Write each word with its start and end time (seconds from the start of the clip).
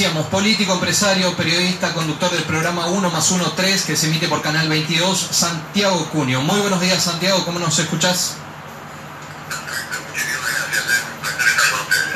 decíamos, 0.00 0.28
político, 0.28 0.72
empresario, 0.72 1.36
periodista, 1.36 1.92
conductor 1.92 2.30
del 2.30 2.44
programa 2.44 2.86
1 2.86 3.10
más 3.10 3.30
1 3.30 3.52
3 3.54 3.82
que 3.82 3.96
se 3.98 4.06
emite 4.06 4.28
por 4.28 4.40
Canal 4.40 4.66
22, 4.66 5.28
Santiago 5.30 6.06
Cunio. 6.06 6.40
Muy 6.40 6.58
buenos 6.58 6.80
días, 6.80 7.02
Santiago, 7.02 7.44
¿cómo 7.44 7.58
nos 7.58 7.78
escuchás? 7.78 8.36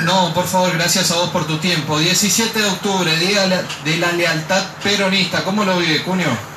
No, 0.01 0.33
por 0.33 0.47
favor, 0.47 0.73
gracias 0.73 1.11
a 1.11 1.17
vos 1.17 1.29
por 1.29 1.47
tu 1.47 1.59
tiempo. 1.59 1.99
17 1.99 2.59
de 2.59 2.65
octubre, 2.65 3.15
Día 3.19 3.47
de 3.85 3.97
la 3.99 4.13
Lealtad 4.13 4.65
Peronista. 4.83 5.45
¿Cómo 5.45 5.63
lo 5.67 5.77
vive, 5.77 6.03
Cunio? 6.05 6.54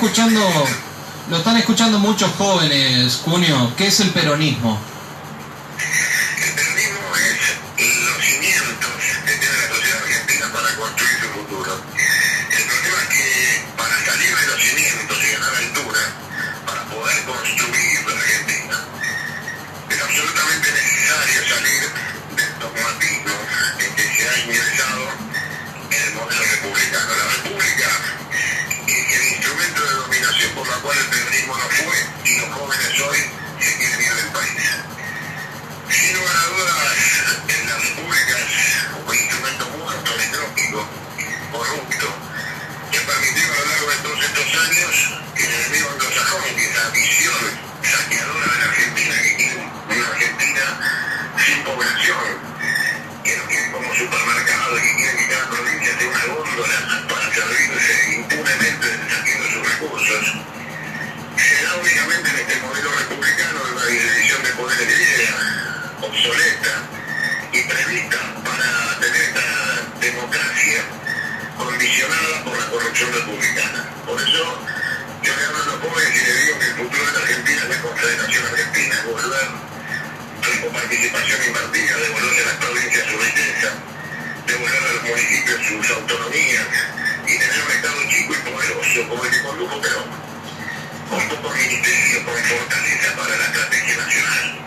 Escuchando, 0.00 0.40
lo 1.28 1.36
están 1.36 1.58
escuchando 1.58 1.98
muchos 1.98 2.30
jóvenes, 2.38 3.20
Cunio. 3.22 3.74
¿Qué 3.76 3.88
es 3.88 4.00
el 4.00 4.08
peronismo? 4.08 4.78
municipios 85.10 85.66
sus 85.66 85.90
autonomías 85.90 86.66
y 87.26 87.38
tener 87.38 87.60
un 87.66 87.72
Estado 87.72 88.00
chico 88.08 88.34
y 88.34 88.50
poderoso 88.50 89.08
como 89.08 89.24
el 89.24 89.30
que 89.30 89.42
condujo 89.42 89.80
Perón, 89.80 90.10
con 91.10 91.28
pocos 91.28 91.56
ministerios, 91.56 92.24
con 92.24 92.34
fortaleza 92.34 93.16
para 93.16 93.36
la 93.36 93.44
estrategia 93.46 93.96
nacional, 93.96 94.58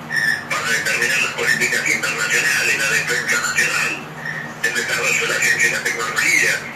para 0.50 0.70
determinar 0.70 1.22
las 1.22 1.34
políticas 1.34 1.88
internacionales, 1.88 2.78
la 2.78 2.90
defensa 2.92 3.42
nacional, 3.42 3.92
el 4.64 4.74
desarrollo 4.74 5.22
de 5.22 5.28
la 5.28 5.40
ciencia 5.40 5.68
y 5.68 5.72
la 5.72 5.84
tecnología 5.84 6.73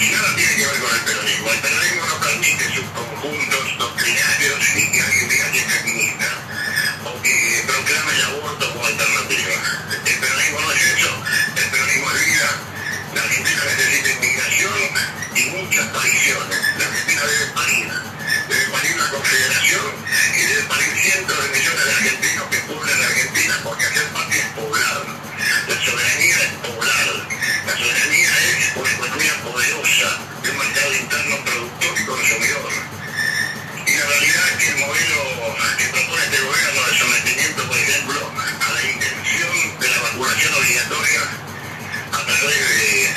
y 0.00 0.08
nada 0.10 0.34
tiene 0.34 0.54
que 0.56 0.66
ver 0.66 0.80
con 0.80 0.94
el 0.94 1.00
peronismo. 1.00 1.50
El 1.52 1.60
peronismo 1.60 2.06
no 2.06 2.20
permite 2.20 2.64
sus 2.74 2.84
conjuntos 2.90 3.78
doctrinarios 3.78 4.58
ni 4.74 4.90
que 4.90 5.02
alguien 5.02 5.28
diga 5.28 5.52
que 5.52 5.58
es 5.58 5.66
feminista 5.66 6.28
o 7.04 7.22
que 7.22 7.64
proclame 7.66 8.12
el 8.14 8.22
aborto 8.22 8.72
como 8.72 8.86
alternativa. 8.86 9.54
El 10.06 10.18
peronismo 10.18 10.60
no 10.60 10.72
es 10.72 10.82
eso. 10.82 11.10
El 11.56 11.64
peronismo 11.70 12.10
es 12.12 12.26
vida. 12.26 12.50
La 13.14 13.22
Argentina 13.22 13.62
necesita 13.64 14.10
inmigración 14.10 14.80
y 15.36 15.42
muchas 15.50 15.86
pariciones. 15.88 16.58
La 16.78 16.86
Argentina 16.86 17.22
debe 17.26 17.46
parir. 17.52 17.92
Debe 18.48 18.66
parir 18.72 18.96
la 18.96 19.10
confederación 19.10 19.86
y 20.34 20.40
debe 20.40 20.62
parir 20.62 20.88
cientos 20.96 21.36
de 21.42 21.58
millones 21.58 21.84
de 21.84 21.92
argentinos 21.92 22.46
que 22.50 22.56
pueblan 22.58 23.00
la 23.00 23.06
Argentina 23.06 23.60
porque 23.64 23.84
hacer 23.84 24.08
patria 24.08 24.42
es 24.42 24.50
poblar. 24.54 25.29
La 25.68 25.84
soberanía 25.84 26.36
es 26.36 26.52
poblar. 26.62 27.06
La 27.66 27.76
soberanía 27.76 28.30
es 28.38 28.76
una 28.76 28.90
economía 28.90 29.34
poderosa 29.42 30.18
de 30.42 30.50
un 30.50 30.58
mercado 30.58 30.92
interno 30.94 31.36
productor 31.44 32.00
y 32.00 32.04
consumidor. 32.06 32.72
Y 33.86 33.96
la 33.96 34.06
realidad 34.06 34.48
es 34.48 34.56
que 34.58 34.68
el 34.70 34.78
modelo 34.78 35.56
que 35.76 35.84
propone 35.88 36.24
este 36.24 36.40
gobierno 36.40 36.86
de 36.86 36.98
sometimiento, 36.98 37.62
por 37.66 37.78
ejemplo, 37.78 38.32
a 38.60 38.72
la 38.72 38.82
intención 38.82 39.80
de 39.80 39.88
la 39.88 39.98
vacunación 40.02 40.54
obligatoria 40.54 41.20
a 42.12 42.24
través 42.24 42.68
de 42.68 43.14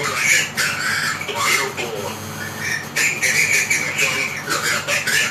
por 0.00 0.08
la 0.08 0.30
secta 0.30 0.64
o 1.28 1.36
a 1.36 1.50
grupos 1.50 2.12
tenderistas 2.94 3.64
que 3.68 3.78
no 3.84 3.92
son 4.00 4.16
los 4.48 4.64
de 4.64 4.70
la 4.72 4.86
patria. 4.86 5.28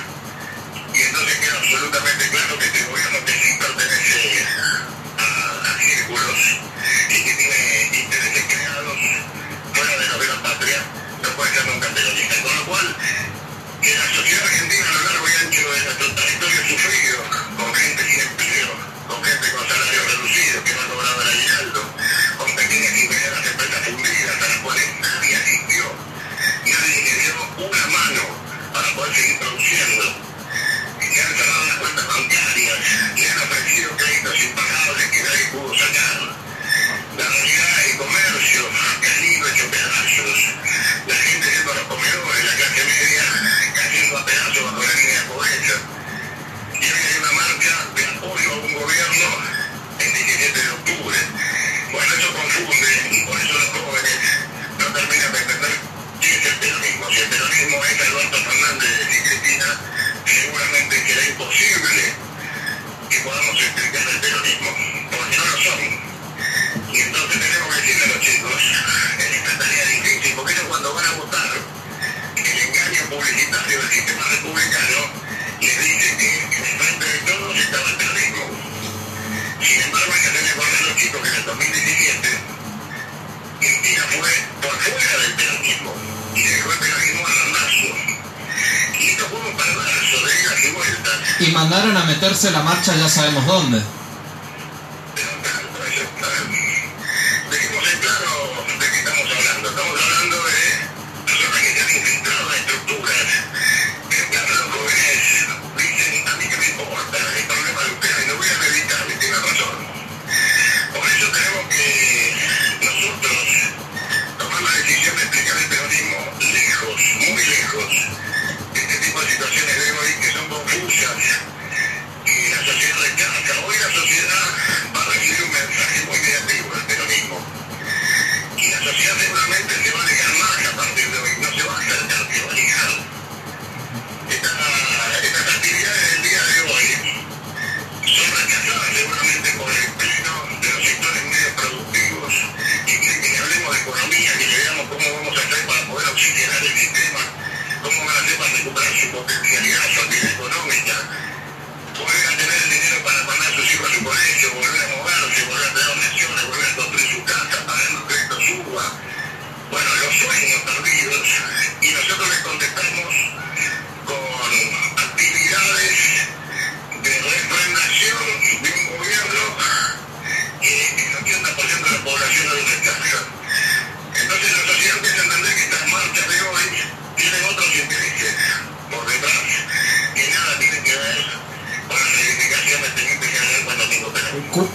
Y 0.93 1.01
entonces 1.01 1.37
queda 1.39 1.57
absolutamente 1.57 2.29
claro 2.29 2.59
que 2.59 2.65
este 2.65 2.83
gobierno 2.85 3.25
que 3.25 3.33
sí 3.33 3.49
pertenece 3.57 4.45
a, 5.17 5.71
a 5.73 5.79
círculos 5.79 6.39
y 7.09 7.23
que 7.23 7.33
tiene 7.33 7.89
intereses 7.97 8.45
creados 8.45 8.97
fuera 9.73 9.97
de 9.97 10.07
los 10.07 10.19
de 10.19 10.27
la 10.27 10.43
patria, 10.43 10.77
no 11.23 11.29
puede 11.29 11.53
ser 11.53 11.65
nunca 11.65 11.87
peronista. 11.89 12.35
Con 12.43 12.55
lo 12.55 12.65
cual, 12.65 12.95
que 13.81 13.97
la 13.97 14.07
sociedad 14.13 14.43
argentina 14.43 14.85
a 14.87 14.93
lo 14.93 15.01
largo 15.01 15.25
y 15.29 15.45
ancho 15.45 15.71
de 15.73 15.81
nuestro 15.81 16.07
territorio 16.13 16.61
sufrió 16.69 17.08
Chico 29.11 29.57
Chill. 29.57 29.98
imposible 61.39 62.03
que 63.09 63.19
podamos 63.19 63.55
explicar 63.55 64.03
el 64.09 64.19
peronismo, 64.19 64.71
porque 65.09 65.37
no 65.37 65.45
lo 65.45 65.57
son. 65.63 65.79
Y 66.91 66.99
entonces 66.99 67.39
tenemos 67.39 67.75
que 67.75 67.81
decirle 67.81 68.03
a 68.03 68.07
los 68.07 68.19
chicos, 68.19 68.51
en 69.19 69.33
esta 69.33 69.57
tarea 69.57 69.85
difícil, 69.85 70.33
porque 70.35 70.51
ellos 70.51 70.65
cuando 70.67 70.93
van 70.93 71.05
a 71.05 71.11
votar, 71.13 71.49
el 72.35 72.59
engaño 72.59 73.01
publicitario 73.09 73.79
del 73.79 73.89
sistema 73.89 74.23
republicano 74.27 74.99
les 75.61 75.83
dice 75.83 76.17
que 76.17 76.27
en 76.43 76.65
el 76.65 76.77
frente 76.77 77.05
de 77.05 77.19
todos 77.19 77.55
estaba 77.55 77.89
el 77.89 77.95
peronismo. 77.95 78.45
Sin 79.63 79.81
embargo, 79.81 80.13
hay 80.13 80.21
que 80.21 80.29
tener 80.29 80.53
que 80.53 80.83
los 80.83 80.97
chicos 80.97 81.21
que 81.21 81.29
en 81.29 81.35
el 81.35 81.45
2017 81.45 82.39
Cristina 83.59 84.03
fue 84.11 84.29
por 84.61 84.75
fuera 84.75 85.17
del 85.23 85.33
peronismo 85.35 85.95
y 86.35 86.43
dejó 86.43 86.73
el 86.73 86.79
peronismo 86.79 87.27
al 87.27 87.53
lazo. 87.53 88.18
Y 91.39 91.51
mandaron 91.51 91.95
a 91.95 92.03
meterse 92.03 92.51
la 92.51 92.63
marcha 92.63 92.95
ya 92.95 93.09
sabemos 93.09 93.45
dónde. 93.45 93.81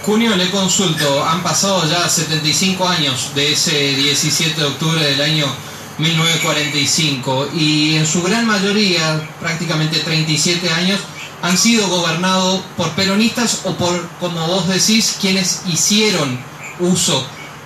Cunio, 0.05 0.35
le 0.35 0.51
consulto, 0.51 1.25
han 1.25 1.41
pasado 1.41 1.83
ya 1.89 2.07
75 2.07 2.87
años 2.87 3.31
de 3.33 3.53
ese 3.53 3.95
17 3.95 4.61
de 4.61 4.67
octubre 4.67 5.03
del 5.03 5.19
año 5.19 5.47
1945 5.97 7.49
y 7.55 7.95
en 7.95 8.05
su 8.05 8.21
gran 8.21 8.45
mayoría, 8.45 9.27
prácticamente 9.39 9.97
37 9.97 10.69
años, 10.69 10.99
han 11.41 11.57
sido 11.57 11.87
gobernados 11.87 12.61
por 12.77 12.91
peronistas 12.91 13.61
o 13.63 13.73
por, 13.73 14.07
como 14.19 14.45
vos 14.45 14.67
decís, 14.67 15.17
quienes 15.19 15.63
hicieron 15.65 16.39
uso 16.79 17.25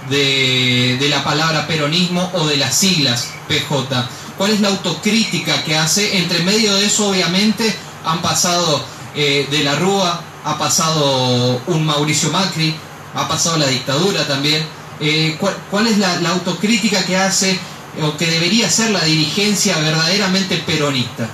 de, 0.09 1.07
la 1.09 1.21
palabra 1.25 1.67
peronismo 1.67 2.31
o 2.35 2.47
de 2.47 2.55
las 2.55 2.73
siglas 2.73 3.31
PJ. 3.49 4.09
¿Cuál 4.37 4.51
es 4.51 4.61
la 4.61 4.69
autocrítica 4.69 5.65
que 5.65 5.75
hace? 5.75 6.19
Entre 6.19 6.41
medio 6.43 6.73
de 6.75 6.85
eso, 6.85 7.09
obviamente, 7.09 7.75
han 8.05 8.21
pasado 8.21 8.81
eh, 9.13 9.45
de 9.51 9.63
la 9.65 9.75
Rúa, 9.75 10.23
ha 10.49 10.57
pasado 10.57 11.61
un 11.67 11.85
Mauricio 11.85 12.31
Macri, 12.31 12.75
ha 13.13 13.27
pasado 13.27 13.57
la 13.57 13.67
dictadura 13.67 14.27
también. 14.27 14.65
Eh, 14.99 15.37
¿cuál, 15.69 15.87
es 15.87 15.97
la, 15.97 16.29
autocrítica 16.29 17.05
que 17.05 17.15
hace 17.15 17.57
o 18.01 18.17
que 18.17 18.25
debería 18.25 18.69
ser 18.69 18.91
la 18.91 19.03
dirigencia 19.03 19.77
verdaderamente 19.77 20.57
peronista? 20.57 21.29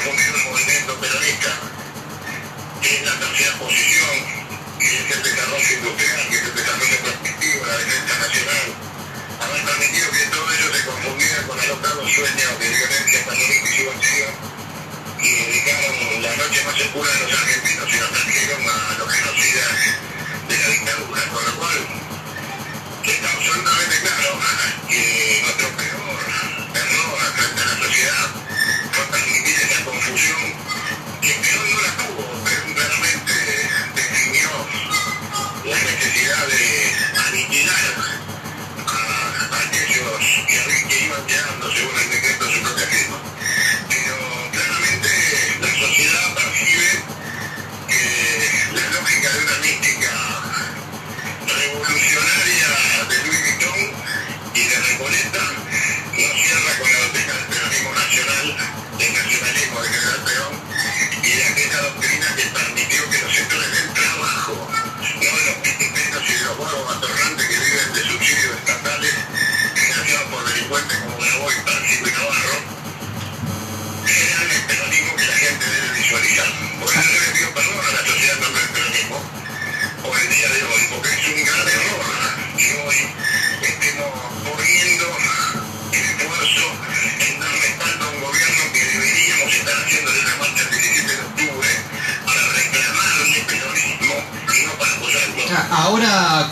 confundir 0.00 0.32
el 0.34 0.44
movimiento 0.50 0.96
peronista, 0.96 1.52
que 2.80 2.96
es 2.96 3.02
la 3.04 3.20
tercera 3.20 3.52
posición, 3.58 4.16
que 4.80 4.86
es 4.86 5.10
el 5.10 5.22
desarrollo 5.22 5.72
industrial, 5.76 6.28
que 6.30 6.36
es 6.36 6.42
el 6.42 6.54
desarrollo 6.54 6.96
productivo, 7.04 7.66
la 7.66 7.76
defensa 7.76 8.18
nacional, 8.18 8.66
haber 9.44 9.62
permitido 9.64 10.10
que 10.10 10.24
todo 10.32 10.52
ello 10.52 10.68
se 10.72 10.84
confundiera 10.86 11.42
con 11.44 11.60
adoptados 11.60 12.12
sueños 12.12 12.58
de 12.58 12.68
violencia 12.68 13.24
católica 13.24 13.68
y 13.68 13.76
subversiva, 13.76 14.30
y 15.20 15.28
dedicaron 15.36 16.22
la 16.22 16.36
noche 16.36 16.64
más 16.64 16.80
oscura 16.80 17.12
de 17.12 17.20
los 17.20 17.32
argentinos 17.32 17.88
y 17.92 17.96
nos 18.00 18.10
trajeron 18.10 18.62
a 18.70 18.98
los 18.98 19.08
genocidas 19.12 19.76
de 20.48 20.56
la 20.56 20.68
dictadura, 20.68 21.22
con 21.28 21.44
lo 21.44 21.54
cual 21.60 21.78
está 23.04 23.28
absolutamente 23.32 23.96
claro 24.00 24.40
que 24.88 25.42
nuestro 25.44 25.68
peor 25.76 26.20
error 26.72 27.18
frente 27.36 27.60
a 27.60 27.66
la 27.66 27.76
sociedad 27.84 28.49
que 30.10 31.32
en 31.32 31.42
teoría 31.42 31.76
la 31.86 31.96
tuvo, 32.02 32.42
pero 32.44 32.62
realmente 32.74 33.32
definió 33.94 34.50
la 35.66 35.78
necesidad 35.78 36.46
de 36.48 37.20
aniquilar 37.28 37.94
a, 38.86 39.54
a 39.54 39.60
aquellos 39.68 40.18
que 40.88 41.04
iban 41.04 41.26
quedándose 41.26 41.89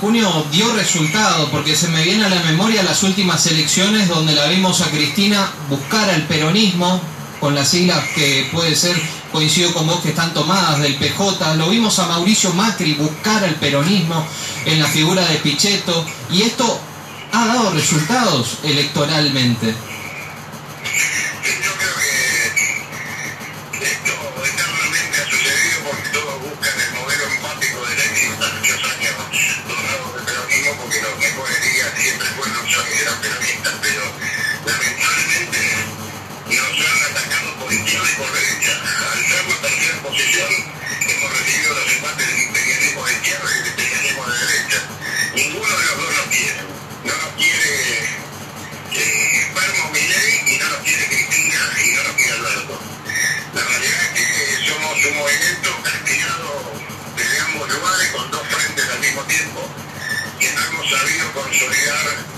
Cunio 0.00 0.46
dio 0.52 0.72
resultado, 0.74 1.50
porque 1.50 1.74
se 1.74 1.88
me 1.88 2.04
viene 2.04 2.24
a 2.24 2.28
la 2.28 2.40
memoria 2.42 2.82
las 2.84 3.02
últimas 3.02 3.44
elecciones 3.46 4.08
donde 4.08 4.34
la 4.34 4.46
vimos 4.46 4.80
a 4.80 4.90
Cristina 4.90 5.50
buscar 5.68 6.08
al 6.10 6.22
peronismo, 6.22 7.00
con 7.40 7.54
las 7.54 7.68
siglas 7.68 8.04
que 8.14 8.48
puede 8.52 8.76
ser, 8.76 8.96
coincido 9.32 9.72
con 9.72 9.86
vos, 9.86 10.00
que 10.00 10.10
están 10.10 10.32
tomadas 10.32 10.80
del 10.80 10.94
PJ, 10.94 11.54
lo 11.56 11.70
vimos 11.70 11.98
a 11.98 12.06
Mauricio 12.06 12.52
Macri 12.52 12.94
buscar 12.94 13.42
al 13.42 13.56
peronismo 13.56 14.24
en 14.64 14.78
la 14.78 14.86
figura 14.86 15.26
de 15.26 15.38
Pichetto, 15.38 16.04
y 16.30 16.42
esto 16.42 16.80
ha 17.32 17.46
dado 17.46 17.70
resultados 17.70 18.58
electoralmente. 18.62 19.74
pero 33.80 34.02
lamentablemente 34.66 35.58
nos 36.48 36.86
han 36.86 37.02
atacado 37.10 37.54
por 37.60 37.72
izquierda 37.72 38.10
y 38.10 38.14
por 38.16 38.32
derecha. 38.32 38.72
Al 39.12 39.26
ser 39.28 39.44
nuestra 39.44 40.02
posición, 40.02 40.50
hemos 41.06 41.38
recibido 41.38 41.74
los 41.74 41.92
embates 41.92 42.26
del 42.26 42.42
imperialismo 42.42 43.06
de 43.06 43.12
izquierda 43.12 43.50
y 43.50 43.58
del 43.58 43.66
imperialismo 43.68 44.26
de 44.26 44.38
derecha. 44.38 44.82
Ninguno 45.34 45.78
de 45.78 45.84
los 45.86 45.96
dos 45.98 46.16
nos 46.16 46.26
quiere. 46.26 46.60
No 47.04 47.14
nos 47.14 47.32
quiere 47.38 48.04
eh, 48.94 49.52
Palmo 49.54 49.90
Miley 49.92 50.54
y 50.54 50.58
no 50.58 50.68
nos 50.70 50.78
quiere 50.78 51.06
Cristina 51.06 51.60
y 51.84 51.90
no 51.94 52.02
nos 52.02 52.12
quiere 52.16 52.32
Alberto. 52.32 52.80
La 53.54 53.62
realidad 53.62 54.02
es 54.02 54.26
que 54.26 54.66
somos 54.66 55.04
un 55.04 55.16
movimiento 55.18 55.82
castigado 55.84 56.72
desde 57.16 57.40
ambos 57.40 57.68
lugares 57.70 58.08
con 58.08 58.30
dos 58.30 58.42
frentes 58.48 58.88
al 58.90 58.98
mismo 58.98 59.22
tiempo 59.22 59.70
y 60.40 60.46
no 60.46 60.64
hemos 60.66 60.90
sabido 60.90 61.32
consolidar 61.32 62.37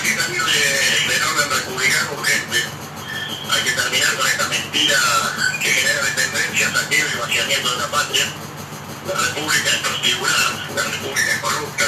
Que 3.63 3.71
terminar 3.73 4.15
con 4.15 4.27
esta 4.27 4.47
mentira 4.47 4.97
que 5.61 5.69
genera 5.69 6.01
dependencia, 6.01 6.71
saqueo 6.73 7.05
y 7.13 7.17
vaciamiento 7.19 7.71
de 7.71 7.77
la 7.77 7.87
patria. 7.91 8.25
La 9.05 9.13
república 9.13 9.69
es 9.69 9.77
prostíbula, 9.77 10.33
la 10.75 10.83
república 10.83 11.31
es 11.31 11.39
corrupta. 11.41 11.85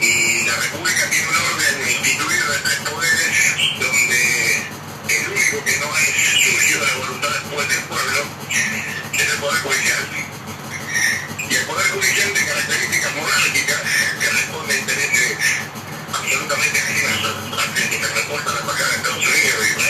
Y 0.00 0.44
la 0.44 0.56
república 0.56 1.08
tiene 1.08 1.28
un 1.28 1.36
orden 1.36 1.90
instituido 1.90 2.52
de 2.52 2.58
tres 2.58 2.76
poderes 2.90 3.80
donde 3.80 4.66
el 5.08 5.28
único 5.32 5.64
que 5.64 5.76
no 5.78 5.96
es 5.96 6.44
surgido 6.44 6.84
de 6.84 6.92
voluntad 6.92 7.30
después 7.30 7.68
del 7.68 7.84
pueblo 7.84 8.24
es 8.50 9.32
el 9.32 9.38
Poder 9.38 9.62
Judicial. 9.62 10.08
Y 11.48 11.54
el 11.54 11.64
Poder 11.64 11.88
Judicial 11.88 12.34
de 12.34 12.44
características 12.44 13.14
monárquicas 13.16 13.80
que 14.20 14.28
responde 14.28 14.74
a 14.74 14.78
intereses 14.78 15.38
absolutamente 16.12 16.80
ajenos 16.80 17.50
que 17.88 18.06
reporta 18.06 18.52
la 18.52 18.60
Embajada 18.60 18.90
de 18.90 18.96
Estados 18.96 19.26
Unidos, 19.26 19.89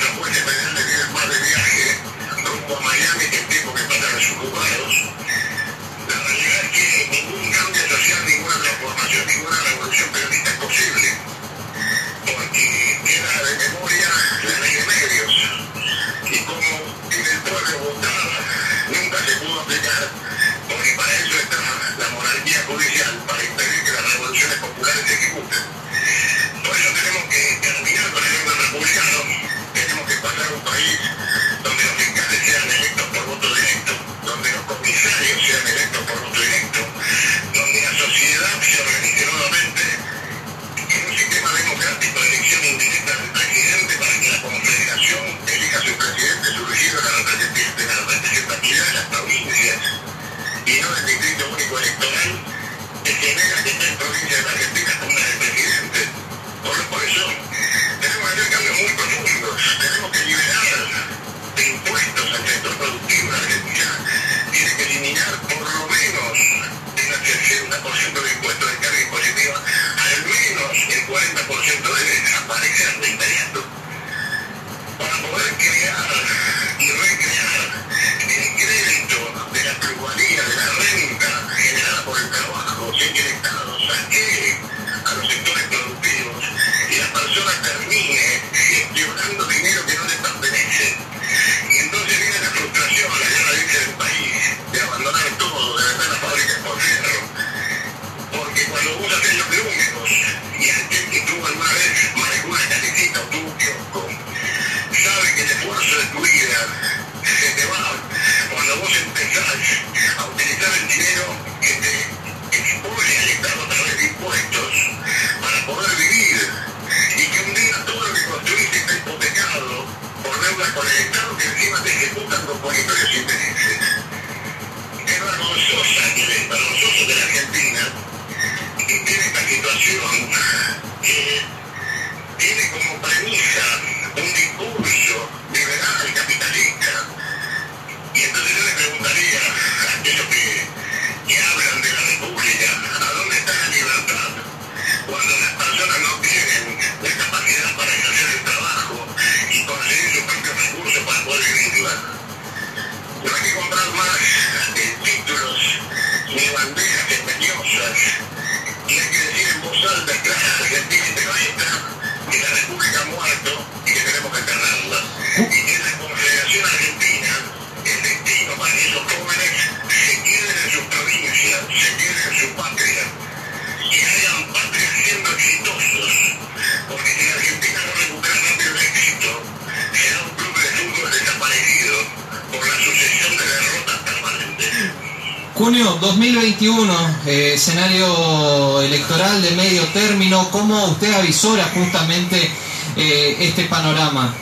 Junio 185.61 185.95
2021, 186.01 186.91
eh, 187.27 187.53
escenario 187.53 188.81
electoral 188.81 189.43
de 189.43 189.51
medio 189.51 189.83
término, 189.93 190.49
¿cómo 190.49 190.85
usted 190.85 191.13
avisora 191.13 191.65
justamente 191.65 192.49
eh, 192.95 193.37
este 193.41 193.65
panorama? 193.65 194.33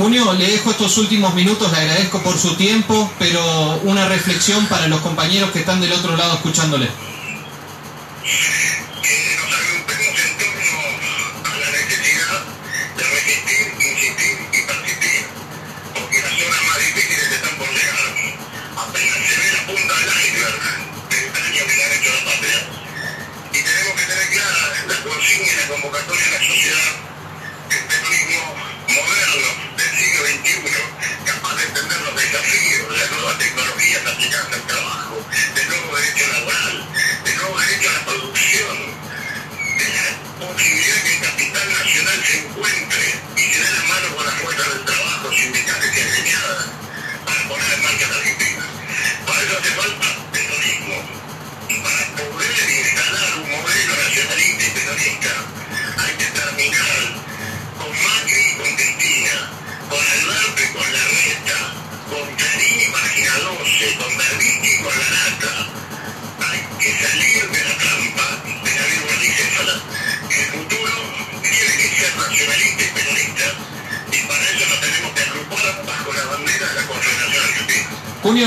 Cunio, 0.00 0.32
le 0.32 0.46
dejo 0.46 0.70
estos 0.70 0.96
últimos 0.96 1.34
minutos, 1.34 1.70
le 1.72 1.76
agradezco 1.76 2.22
por 2.22 2.38
su 2.38 2.54
tiempo, 2.54 3.12
pero 3.18 3.82
una 3.84 4.08
reflexión 4.08 4.64
para 4.64 4.88
los 4.88 5.02
compañeros 5.02 5.50
que 5.50 5.58
están 5.58 5.78
del 5.78 5.92
otro 5.92 6.16
lado 6.16 6.36
escuchándole. 6.36 6.88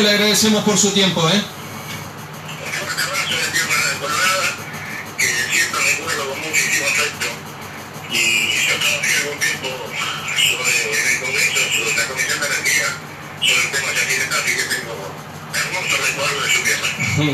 Le 0.01 0.10
agradecemos 0.10 0.63
por 0.63 0.75
su 0.75 0.91
tiempo, 0.91 1.21
¿eh? 1.29 1.43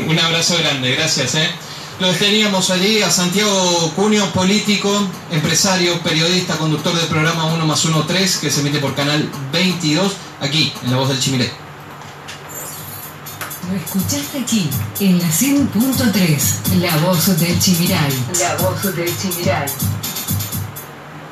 Un 0.06 0.18
abrazo 0.18 0.58
grande, 0.58 0.94
gracias. 0.94 1.34
¿eh? 1.36 1.50
Los 1.98 2.18
teníamos 2.18 2.70
allí 2.70 3.00
a 3.00 3.10
Santiago 3.10 3.92
Cunio, 3.96 4.30
político, 4.32 5.08
empresario, 5.30 5.98
periodista, 6.02 6.58
conductor 6.58 6.94
del 6.94 7.06
programa 7.06 7.46
1 7.46 7.66
más 7.66 7.84
1 7.86 8.04
3, 8.06 8.36
que 8.36 8.50
se 8.50 8.60
emite 8.60 8.80
por 8.80 8.94
canal 8.94 9.30
22, 9.50 10.12
aquí, 10.40 10.72
en 10.84 10.90
La 10.90 10.98
Voz 10.98 11.08
del 11.08 11.18
Chimilé. 11.18 11.69
Lo 13.70 13.76
escuchaste 13.76 14.40
aquí, 14.40 14.68
en 14.98 15.18
la 15.20 15.28
100.3, 15.28 16.74
La 16.80 16.96
Voz 17.06 17.38
del 17.38 17.56
Chimiral. 17.60 18.12
La 18.40 18.56
Voz 18.56 18.96
del 18.96 19.16
Chimiral. 19.16 19.70